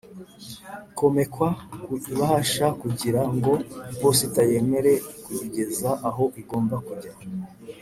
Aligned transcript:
komekwa 0.97 1.49
ku 1.83 1.91
ibahasha 2.11 2.65
kugira 2.81 3.21
ngo 3.35 3.53
iposita 3.93 4.41
yemere 4.49 4.93
kuyigeza 5.23 5.89
aho 6.09 6.23
igomba 6.41 6.75
kujya. 6.85 7.13